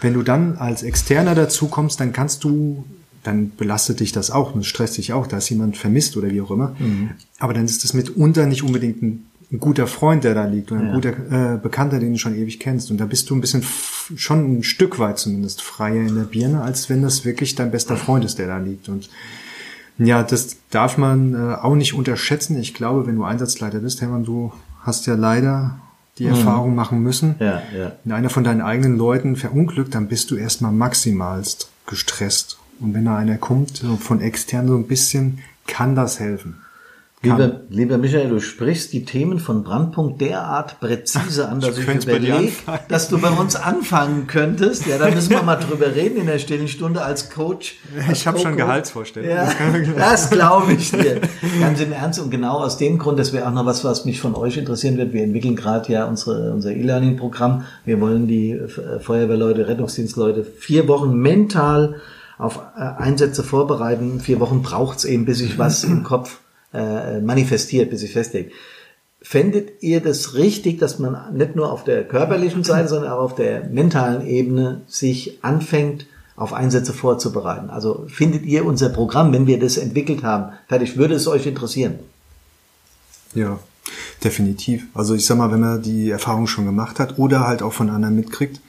[0.00, 2.84] Wenn du dann als Externer dazu kommst, dann kannst du,
[3.22, 6.40] dann belastet dich das auch, das stresst dich auch, da ist jemand vermisst oder wie
[6.40, 6.74] auch immer.
[6.78, 7.10] Mhm.
[7.38, 10.80] Aber dann ist das mitunter nicht unbedingt ein, ein, guter Freund, der da liegt oder
[10.80, 10.94] ein ja.
[10.94, 12.90] guter äh, Bekannter, den du schon ewig kennst.
[12.90, 13.64] Und da bist du ein bisschen
[14.16, 17.96] schon ein Stück weit zumindest freier in der Birne, als wenn das wirklich dein bester
[17.96, 18.88] Freund ist, der da liegt.
[18.88, 19.08] Und
[19.98, 22.58] ja, das darf man äh, auch nicht unterschätzen.
[22.58, 25.78] Ich glaube, wenn du Einsatzleiter bist, Hermann, du hast ja leider
[26.18, 26.30] die mhm.
[26.30, 27.36] Erfahrung machen müssen.
[27.38, 27.92] Ja, ja.
[28.04, 32.58] Wenn einer von deinen eigenen Leuten verunglückt, dann bist du erstmal maximalst gestresst.
[32.80, 36.63] Und wenn da einer kommt, so von extern so ein bisschen, kann das helfen.
[37.24, 42.04] Lieber, lieber Michael, du sprichst die Themen von Brandpunkt derart präzise an, dass ich, ich
[42.04, 42.52] überlege,
[42.88, 44.86] dass du bei uns anfangen könntest.
[44.86, 47.76] Ja, da müssen wir mal drüber reden in der stillen Stunde als Coach.
[48.06, 49.36] Als ich habe schon Gehaltsvorstellungen.
[49.36, 49.48] Ja,
[49.98, 51.20] das glaube ich dir.
[51.60, 54.20] Ganz im Ernst und genau aus dem Grund, das wäre auch noch was, was mich
[54.20, 55.12] von euch interessieren wird.
[55.12, 57.64] Wir entwickeln gerade ja unsere, unser E-Learning-Programm.
[57.84, 58.60] Wir wollen die
[59.00, 61.96] Feuerwehrleute, Rettungsdienstleute vier Wochen mental
[62.38, 64.20] auf äh, Einsätze vorbereiten.
[64.20, 66.40] Vier Wochen braucht's eben, bis ich was im Kopf
[66.74, 68.50] äh, manifestiert, bis ich festlege.
[69.22, 73.34] Fändet ihr das richtig, dass man nicht nur auf der körperlichen Seite, sondern auch auf
[73.34, 76.06] der mentalen Ebene sich anfängt,
[76.36, 77.70] auf Einsätze vorzubereiten?
[77.70, 82.00] Also findet ihr unser Programm, wenn wir das entwickelt haben, fertig, würde es euch interessieren?
[83.34, 83.58] Ja,
[84.22, 84.86] definitiv.
[84.92, 87.88] Also ich sag mal, wenn man die Erfahrung schon gemacht hat oder halt auch von
[87.88, 88.60] anderen mitkriegt,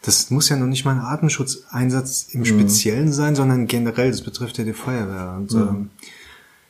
[0.00, 4.58] das muss ja noch nicht mal ein Atemschutzeinsatz im Speziellen sein, sondern generell, das betrifft
[4.58, 5.34] ja die Feuerwehr.
[5.36, 5.90] Und ähm,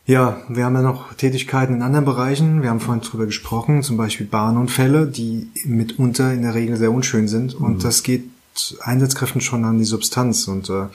[0.07, 2.63] ja, wir haben ja noch Tätigkeiten in anderen Bereichen.
[2.63, 7.27] Wir haben vorhin drüber gesprochen, zum Beispiel Bahnunfälle, die mitunter in der Regel sehr unschön
[7.27, 7.55] sind.
[7.55, 8.25] Und das geht
[8.83, 10.47] Einsatzkräften schon an die Substanz.
[10.47, 10.87] Und äh,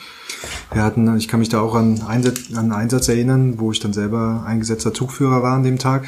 [0.72, 3.80] wir hatten, ich kann mich da auch an, Einsatz, an einen Einsatz erinnern, wo ich
[3.80, 6.08] dann selber eingesetzter Zugführer war an dem Tag.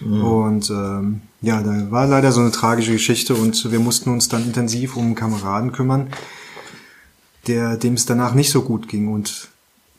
[0.00, 4.44] Und ähm, ja, da war leider so eine tragische Geschichte und wir mussten uns dann
[4.44, 6.08] intensiv um einen Kameraden kümmern,
[7.46, 9.08] der dem es danach nicht so gut ging.
[9.08, 9.48] Und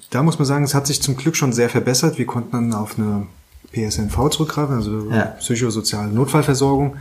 [0.10, 2.18] da muss man sagen, es hat sich zum Glück schon sehr verbessert.
[2.18, 3.28] Wir konnten dann auf eine
[3.74, 5.26] PSNV zurückgreifen, also Ja.
[5.40, 6.96] psychosoziale Notfallversorgung.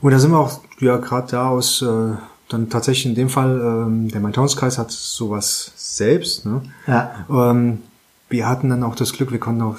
[0.00, 2.14] Und da sind wir auch ja gerade da aus äh,
[2.48, 6.44] dann tatsächlich in dem Fall ähm, der Main-Taunus-Kreis hat sowas selbst.
[6.44, 6.62] Ne?
[6.86, 7.12] Ja.
[7.30, 7.78] Ähm,
[8.28, 9.78] wir hatten dann auch das Glück, wir konnten auf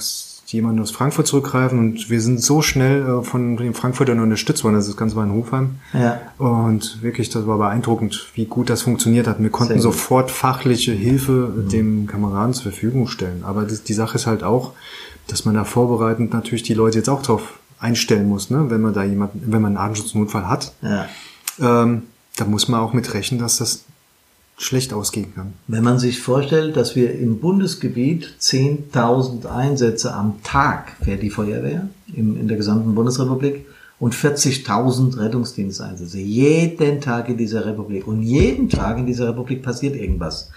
[0.53, 4.75] jemanden aus Frankfurt zurückgreifen und wir sind so schnell äh, von den Frankfurtern unterstützt worden.
[4.75, 5.75] Das Ganze war in Hofheim.
[5.93, 6.21] Ja.
[6.37, 9.41] Und wirklich, das war beeindruckend, wie gut das funktioniert hat.
[9.41, 13.43] Wir konnten sofort fachliche Hilfe dem Kameraden zur Verfügung stellen.
[13.43, 14.71] Aber das, die Sache ist halt auch,
[15.27, 18.69] dass man da vorbereitend natürlich die Leute jetzt auch drauf einstellen muss, ne?
[18.69, 20.73] wenn man da jemanden, wenn man einen Atemschutznotfall hat.
[20.81, 21.07] Ja.
[21.59, 22.03] Ähm,
[22.37, 23.83] da muss man auch mit rechnen, dass das
[24.57, 25.53] schlecht ausgehen kann.
[25.67, 31.89] Wenn man sich vorstellt, dass wir im Bundesgebiet 10.000 Einsätze am Tag fährt die Feuerwehr
[32.13, 33.65] im, in der gesamten Bundesrepublik
[33.99, 36.19] und 40.000 Rettungsdiensteinsätze.
[36.19, 38.07] Jeden Tag in dieser Republik.
[38.07, 40.51] Und jeden Tag in dieser Republik passiert irgendwas.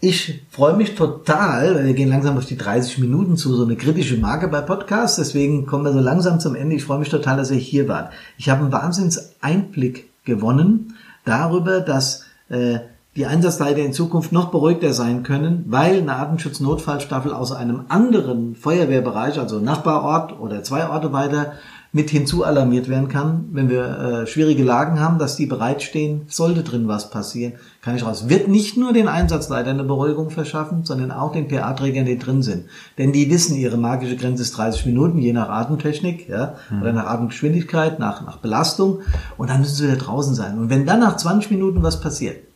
[0.00, 3.74] Ich freue mich total, weil wir gehen langsam auf die 30 Minuten zu, so eine
[3.74, 5.16] kritische Marke bei Podcasts.
[5.16, 6.76] Deswegen kommen wir so langsam zum Ende.
[6.76, 8.12] Ich freue mich total, dass ihr hier wart.
[8.36, 12.78] Ich habe einen Wahnsinns Einblick gewonnen darüber, dass äh,
[13.16, 19.38] die Einsatzleiter in Zukunft noch beruhigter sein können, weil eine Atemschutznotfallstaffel aus einem anderen Feuerwehrbereich,
[19.40, 21.54] also Nachbarort oder zwei Orte weiter,
[21.92, 26.62] mit hinzu alarmiert werden kann, wenn wir äh, schwierige Lagen haben, dass die bereitstehen, sollte
[26.62, 28.28] drin was passieren, kann ich raus.
[28.28, 32.66] Wird nicht nur den Einsatzleitern eine Beruhigung verschaffen, sondern auch den PA-Trägern, die drin sind.
[32.98, 37.06] Denn die wissen, ihre magische Grenze ist 30 Minuten, je nach Atemtechnik, ja, oder nach
[37.06, 39.00] Atemgeschwindigkeit, nach, nach Belastung.
[39.38, 40.58] Und dann müssen sie wieder draußen sein.
[40.58, 42.47] Und wenn dann nach 20 Minuten was passiert,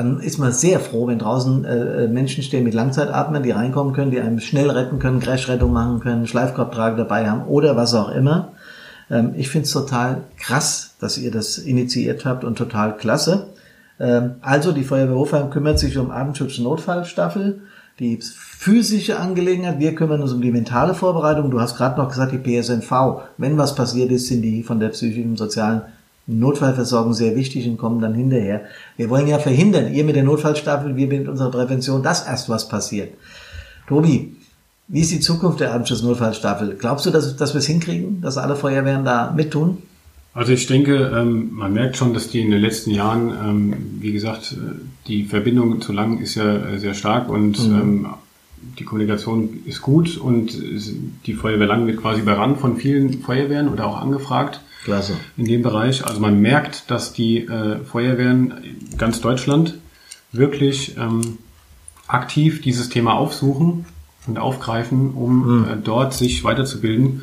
[0.00, 4.10] dann ist man sehr froh, wenn draußen äh, Menschen stehen mit Langzeitatmern, die reinkommen können,
[4.10, 8.52] die einem schnell retten können, Crashrettung machen können, Schleifkorbtrage dabei haben oder was auch immer.
[9.10, 13.48] Ähm, ich finde es total krass, dass ihr das initiiert habt und total klasse.
[13.98, 17.60] Ähm, also die Feuerwehr Hofheim kümmert sich um Atemschutz-Notfallstaffel,
[17.98, 19.80] die physische Angelegenheit.
[19.80, 21.50] Wir kümmern uns um die mentale Vorbereitung.
[21.50, 23.20] Du hast gerade noch gesagt, die PSNV.
[23.36, 25.82] Wenn was passiert ist, sind die von der psychischen und sozialen
[26.38, 28.62] Notfallversorgung sehr wichtig und kommen dann hinterher.
[28.96, 32.68] Wir wollen ja verhindern, ihr mit der Notfallstaffel, wir mit unserer Prävention, dass erst was
[32.68, 33.12] passiert.
[33.88, 34.36] Tobi,
[34.88, 36.76] wie ist die Zukunft der Atemschutz-Notfallstaffel?
[36.78, 39.78] Glaubst du, dass, dass wir es hinkriegen, dass alle Feuerwehren da mittun?
[40.32, 44.12] Also ich denke, ähm, man merkt schon, dass die in den letzten Jahren, ähm, wie
[44.12, 48.06] gesagt, äh, die Verbindung zu lang ist ja äh, sehr stark und ähm,
[48.78, 50.56] die Kommunikation ist gut und
[51.26, 55.16] die Feuerwehr Lang wird quasi berannt von vielen Feuerwehren oder auch angefragt Klasse.
[55.36, 56.06] in dem Bereich.
[56.06, 58.54] Also man merkt, dass die äh, Feuerwehren
[58.96, 59.78] ganz Deutschland
[60.32, 61.38] wirklich ähm,
[62.06, 63.84] aktiv dieses Thema aufsuchen
[64.26, 67.22] und aufgreifen, um äh, dort sich weiterzubilden.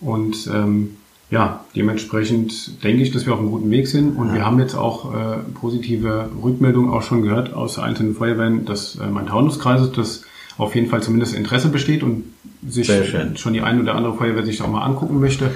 [0.00, 0.96] Und ähm,
[1.30, 4.16] ja, dementsprechend denke ich, dass wir auf einem guten Weg sind.
[4.16, 8.96] Und wir haben jetzt auch äh, positive Rückmeldungen auch schon gehört aus einzelnen Feuerwehren des
[8.96, 10.22] äh, Main-Taunus-Kreises, dass
[10.56, 12.24] auf jeden Fall zumindest Interesse besteht und
[12.66, 12.90] sich
[13.36, 15.50] schon die ein oder andere Feuerwehr sich auch mal angucken möchte.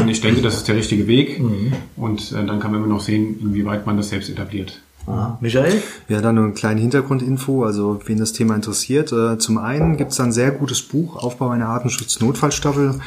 [0.00, 1.40] Und ich denke, das ist der richtige Weg.
[1.40, 1.72] Mhm.
[1.96, 4.80] Und äh, dann kann man immer noch sehen, inwieweit man das selbst etabliert.
[5.08, 5.38] Aha.
[5.40, 5.82] Michael?
[6.08, 9.12] Ja, dann nur eine kleine Hintergrundinfo, also wen das Thema interessiert.
[9.12, 13.00] Äh, Zum einen gibt es ein sehr gutes Buch, Aufbau einer Artenschutz-Notfallstaffel.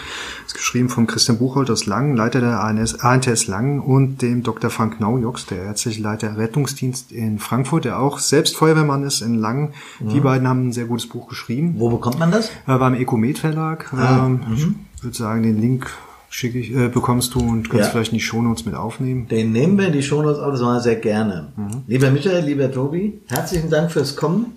[0.45, 4.69] Ist geschrieben von Christian Buchholz aus Langen, Leiter der ANS, ANTS Langen und dem Dr.
[4.69, 9.73] Frank Naujoks, der ärztliche Leiter Rettungsdienst in Frankfurt, der auch selbst Feuerwehrmann ist in Langen.
[9.99, 11.75] Die beiden haben ein sehr gutes Buch geschrieben.
[11.77, 12.49] Wo bekommt man das?
[12.67, 13.93] Äh, beim Ecomed Verlag.
[13.93, 15.87] Ah, ähm, Ich würde sagen, den Link
[16.31, 17.91] schicke ich, äh, bekommst du und kannst Ja.
[17.91, 19.27] vielleicht in die Shownotes mit aufnehmen.
[19.27, 21.49] Den nehmen wir in die Shownotes auf, das machen wir sehr gerne.
[21.87, 24.53] Lieber Michael, lieber Tobi, herzlichen Dank fürs Kommen.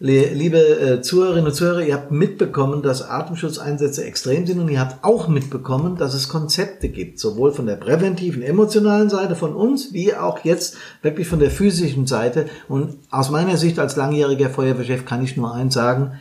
[0.00, 5.02] Liebe äh, Zuhörerinnen und Zuhörer, ihr habt mitbekommen, dass Atemschutzeinsätze extrem sind und ihr habt
[5.02, 10.14] auch mitbekommen, dass es Konzepte gibt, sowohl von der präventiven, emotionalen Seite von uns, wie
[10.14, 12.46] auch jetzt wirklich von der physischen Seite.
[12.68, 16.12] Und aus meiner Sicht als langjähriger Feuerwehrchef kann ich nur eins sagen,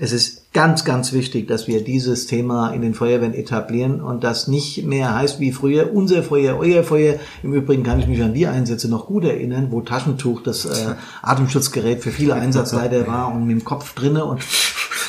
[0.00, 4.46] Es ist ganz, ganz wichtig, dass wir dieses Thema in den Feuerwehren etablieren und das
[4.46, 7.16] nicht mehr heißt wie früher unser Feuer, euer Feuer.
[7.42, 10.94] Im Übrigen kann ich mich an die Einsätze noch gut erinnern, wo Taschentuch das äh,
[11.20, 14.40] Atemschutzgerät für viele Einsatzleiter war und mit dem Kopf drinne und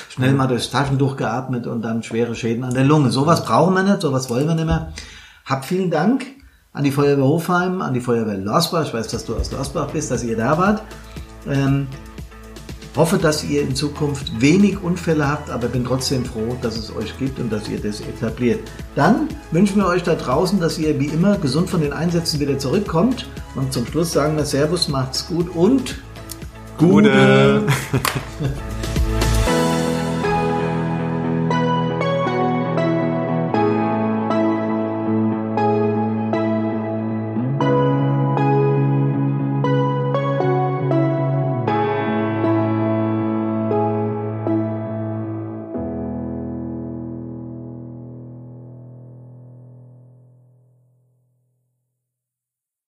[0.09, 3.11] schnell mal durchs Taschentuch geatmet und dann schwere Schäden an der Lunge.
[3.11, 4.91] Sowas brauchen wir nicht, sowas wollen wir nicht mehr.
[5.45, 6.25] Hab vielen Dank
[6.73, 8.87] an die Feuerwehr Hofheim, an die Feuerwehr Lorsbach.
[8.87, 10.81] Ich weiß, dass du aus Lorsbach bist, dass ihr da wart.
[11.47, 11.85] Ähm,
[12.99, 17.17] hoffe, dass ihr in Zukunft wenig Unfälle habt, aber bin trotzdem froh, dass es euch
[17.17, 18.59] gibt und dass ihr das etabliert.
[18.93, 22.59] Dann wünschen wir euch da draußen, dass ihr wie immer gesund von den Einsätzen wieder
[22.59, 26.01] zurückkommt und zum Schluss sagen wir Servus, macht's gut und
[26.77, 27.63] Gute.